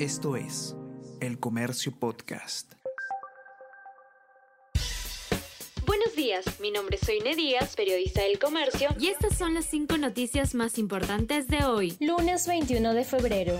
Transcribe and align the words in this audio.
Esto 0.00 0.34
es 0.34 0.74
El 1.20 1.38
Comercio 1.38 1.92
Podcast. 1.96 2.72
Buenos 5.86 6.16
días, 6.16 6.44
mi 6.58 6.72
nombre 6.72 6.96
es 7.00 7.06
Soine 7.06 7.36
Díaz, 7.36 7.76
periodista 7.76 8.22
del 8.22 8.40
Comercio, 8.40 8.88
y 8.98 9.06
estas 9.06 9.38
son 9.38 9.54
las 9.54 9.66
cinco 9.66 9.96
noticias 9.96 10.56
más 10.56 10.78
importantes 10.78 11.46
de 11.46 11.64
hoy, 11.64 11.96
lunes 12.00 12.48
21 12.48 12.92
de 12.92 13.04
febrero. 13.04 13.56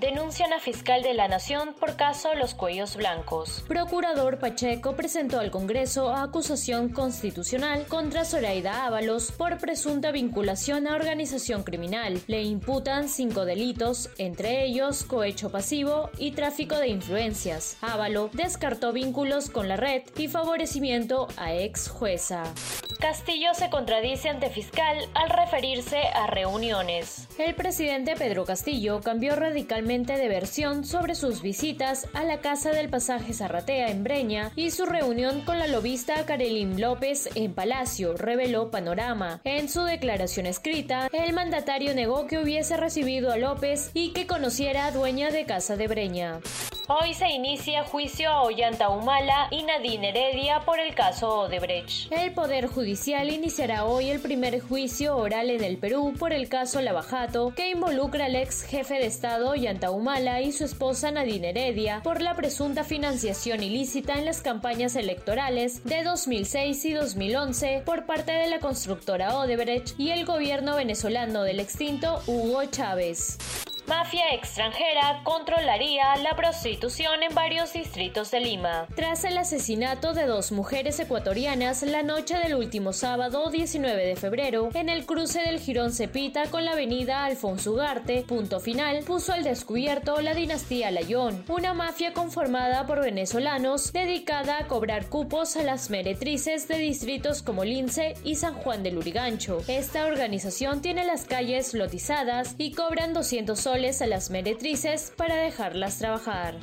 Denuncian 0.00 0.54
a 0.54 0.60
fiscal 0.60 1.02
de 1.02 1.12
la 1.12 1.28
Nación 1.28 1.74
por 1.78 1.94
caso 1.96 2.34
Los 2.34 2.54
Cuellos 2.54 2.96
Blancos. 2.96 3.62
Procurador 3.68 4.38
Pacheco 4.38 4.96
presentó 4.96 5.38
al 5.40 5.50
Congreso 5.50 6.14
acusación 6.14 6.88
constitucional 6.88 7.84
contra 7.86 8.24
Zoraida 8.24 8.86
Ábalos 8.86 9.30
por 9.30 9.58
presunta 9.58 10.10
vinculación 10.10 10.86
a 10.86 10.94
organización 10.94 11.64
criminal. 11.64 12.18
Le 12.28 12.42
imputan 12.42 13.10
cinco 13.10 13.44
delitos, 13.44 14.08
entre 14.16 14.64
ellos 14.64 15.04
cohecho 15.04 15.52
pasivo 15.52 16.08
y 16.16 16.30
tráfico 16.30 16.78
de 16.78 16.88
influencias. 16.88 17.76
Ávalo 17.82 18.30
descartó 18.32 18.94
vínculos 18.94 19.50
con 19.50 19.68
la 19.68 19.76
red 19.76 20.04
y 20.16 20.28
favorecimiento 20.28 21.28
a 21.36 21.52
ex 21.52 21.88
jueza. 21.90 22.44
Castillo 23.00 23.54
se 23.54 23.70
contradice 23.70 24.28
ante 24.28 24.50
fiscal 24.50 25.08
al 25.14 25.30
referirse 25.30 25.96
a 26.14 26.26
reuniones. 26.26 27.26
El 27.38 27.54
presidente 27.54 28.14
Pedro 28.14 28.44
Castillo 28.44 29.00
cambió 29.00 29.36
radicalmente 29.36 30.18
de 30.18 30.28
versión 30.28 30.84
sobre 30.84 31.14
sus 31.14 31.40
visitas 31.40 32.06
a 32.12 32.24
la 32.24 32.40
casa 32.40 32.72
del 32.72 32.90
pasaje 32.90 33.32
Zarratea 33.32 33.88
en 33.88 34.04
Breña 34.04 34.52
y 34.54 34.70
su 34.70 34.84
reunión 34.84 35.40
con 35.40 35.58
la 35.58 35.66
lobista 35.66 36.26
Karelin 36.26 36.78
López 36.78 37.30
en 37.34 37.54
Palacio, 37.54 38.18
reveló 38.18 38.70
Panorama. 38.70 39.40
En 39.44 39.70
su 39.70 39.82
declaración 39.82 40.44
escrita, 40.44 41.08
el 41.10 41.32
mandatario 41.32 41.94
negó 41.94 42.26
que 42.26 42.38
hubiese 42.38 42.76
recibido 42.76 43.32
a 43.32 43.38
López 43.38 43.90
y 43.94 44.12
que 44.12 44.26
conociera 44.26 44.84
a 44.84 44.92
dueña 44.92 45.30
de 45.30 45.46
Casa 45.46 45.76
de 45.76 45.88
Breña. 45.88 46.40
Hoy 46.92 47.14
se 47.14 47.28
inicia 47.28 47.84
juicio 47.84 48.28
a 48.28 48.42
Ollanta 48.42 48.88
Humala 48.88 49.46
y 49.52 49.62
Nadine 49.62 50.08
Heredia 50.08 50.62
por 50.62 50.80
el 50.80 50.92
caso 50.92 51.42
Odebrecht. 51.42 52.10
El 52.10 52.32
Poder 52.32 52.66
Judicial 52.66 53.30
iniciará 53.30 53.84
hoy 53.84 54.10
el 54.10 54.18
primer 54.18 54.58
juicio 54.58 55.16
oral 55.16 55.50
en 55.50 55.62
el 55.62 55.78
Perú 55.78 56.14
por 56.18 56.32
el 56.32 56.48
caso 56.48 56.80
Lavajato, 56.80 57.54
que 57.54 57.70
involucra 57.70 58.24
al 58.24 58.34
ex 58.34 58.64
jefe 58.64 58.94
de 58.94 59.06
Estado 59.06 59.50
Ollanta 59.50 59.92
Humala 59.92 60.40
y 60.40 60.50
su 60.50 60.64
esposa 60.64 61.12
Nadine 61.12 61.50
Heredia 61.50 62.00
por 62.02 62.20
la 62.20 62.34
presunta 62.34 62.82
financiación 62.82 63.62
ilícita 63.62 64.18
en 64.18 64.24
las 64.24 64.42
campañas 64.42 64.96
electorales 64.96 65.84
de 65.84 66.02
2006 66.02 66.84
y 66.86 66.92
2011 66.94 67.82
por 67.86 68.04
parte 68.04 68.32
de 68.32 68.48
la 68.48 68.58
constructora 68.58 69.38
Odebrecht 69.38 69.94
y 69.96 70.10
el 70.10 70.24
gobierno 70.24 70.74
venezolano 70.74 71.44
del 71.44 71.60
extinto 71.60 72.20
Hugo 72.26 72.64
Chávez. 72.64 73.38
Mafia 73.90 74.32
extranjera 74.32 75.20
controlaría 75.24 76.14
la 76.18 76.36
prostitución 76.36 77.24
en 77.24 77.34
varios 77.34 77.72
distritos 77.72 78.30
de 78.30 78.38
Lima. 78.38 78.86
Tras 78.94 79.24
el 79.24 79.36
asesinato 79.36 80.14
de 80.14 80.26
dos 80.26 80.52
mujeres 80.52 81.00
ecuatorianas 81.00 81.82
la 81.82 82.04
noche 82.04 82.36
del 82.38 82.54
último 82.54 82.92
sábado 82.92 83.50
19 83.50 84.06
de 84.06 84.14
febrero 84.14 84.68
en 84.74 84.90
el 84.90 85.06
cruce 85.06 85.40
del 85.40 85.58
Girón 85.58 85.92
Cepita 85.92 86.46
con 86.52 86.64
la 86.64 86.74
avenida 86.74 87.24
Alfonso 87.24 87.72
Ugarte, 87.72 88.22
punto 88.28 88.60
final, 88.60 89.02
puso 89.02 89.32
al 89.32 89.42
descubierto 89.42 90.20
la 90.20 90.34
dinastía 90.34 90.92
Layón, 90.92 91.44
una 91.48 91.74
mafia 91.74 92.12
conformada 92.12 92.86
por 92.86 93.00
venezolanos 93.00 93.92
dedicada 93.92 94.58
a 94.58 94.68
cobrar 94.68 95.08
cupos 95.08 95.56
a 95.56 95.64
las 95.64 95.90
meretrices 95.90 96.68
de 96.68 96.78
distritos 96.78 97.42
como 97.42 97.64
Lince 97.64 98.14
y 98.22 98.36
San 98.36 98.54
Juan 98.54 98.84
del 98.84 98.98
Urigancho. 98.98 99.64
Esta 99.66 100.06
organización 100.06 100.80
tiene 100.80 101.04
las 101.04 101.24
calles 101.24 101.74
lotizadas 101.74 102.54
y 102.56 102.70
cobran 102.70 103.14
200 103.14 103.58
soles 103.58 103.79
a 103.80 104.06
las 104.06 104.28
meretrices 104.28 105.10
para 105.16 105.36
dejarlas 105.36 105.98
trabajar. 105.98 106.54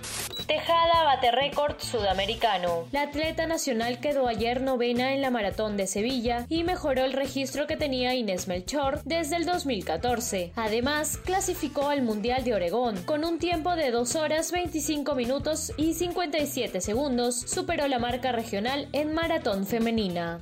Tejada 0.46 1.04
bate 1.04 1.32
récord 1.32 1.80
sudamericano. 1.80 2.86
La 2.92 3.02
atleta 3.02 3.48
nacional 3.48 4.00
quedó 4.00 4.28
ayer 4.28 4.62
novena 4.62 5.16
en 5.16 5.24
la 5.24 5.32
maratón 5.32 5.78
de 5.78 5.88
Sevilla 5.88 6.46
y 6.48 6.64
mejoró 6.64 7.04
el 7.06 7.14
registro 7.14 7.66
que 7.66 7.76
tenía 7.76 8.14
Inés 8.14 8.48
Melchor 8.48 9.02
desde 9.04 9.36
el 9.36 9.46
2014. 9.46 10.52
Además, 10.56 11.18
clasificó 11.18 11.90
al 11.90 12.04
Mundial 12.04 12.44
de 12.44 12.54
Oregón 12.54 13.02
con 13.04 13.26
un 13.26 13.40
tiempo 13.40 13.76
de 13.76 13.90
2 13.90 14.16
horas 14.16 14.52
25 14.52 15.16
minutos 15.16 15.74
y 15.76 15.96
57 15.96 16.82
segundos. 16.82 17.36
Superó 17.36 17.88
la 17.88 17.98
marca 17.98 18.32
regional 18.32 18.90
en 18.94 19.12
maratón 19.16 19.66
femenina. 19.66 20.42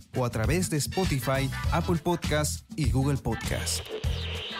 o 0.15 0.25
a 0.25 0.29
través 0.29 0.69
de 0.69 0.77
Spotify, 0.77 1.49
Apple 1.71 1.97
Podcast 1.97 2.69
y 2.75 2.89
Google 2.91 3.17
Podcast. 3.17 3.81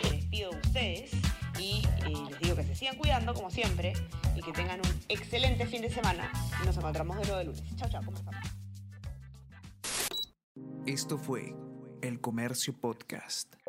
Me 0.03 0.17
despido 0.17 0.51
de 0.51 0.57
ustedes 0.57 1.11
y 1.59 1.83
eh, 2.05 2.13
les 2.29 2.39
digo 2.39 2.55
que 2.55 2.63
se 2.63 2.75
sigan 2.75 2.97
cuidando 2.97 3.33
como 3.33 3.49
siempre 3.49 3.93
y 4.35 4.41
que 4.41 4.51
tengan 4.51 4.79
un 4.79 5.01
excelente 5.09 5.65
fin 5.65 5.81
de 5.81 5.89
semana 5.89 6.31
nos 6.65 6.77
encontramos 6.77 7.17
de 7.17 7.23
nuevo 7.23 7.37
de 7.37 7.45
lunes. 7.45 7.63
Chao, 7.75 7.89
chao. 7.89 8.01
Esto 10.85 11.17
fue 11.17 11.53
El 12.01 12.19
Comercio 12.21 12.73
Podcast. 12.79 13.60